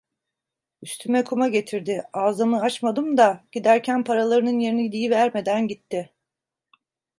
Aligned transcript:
Üstüme 0.83 1.23
kuma 1.23 1.47
getirdi, 1.47 2.03
ağzımı 2.13 2.61
açmadım 2.61 3.17
da, 3.17 3.43
giderken 3.51 4.03
paralarının 4.03 4.59
yerini 4.59 4.91
diyivermeden 4.91 5.67
gitti… 5.67 6.13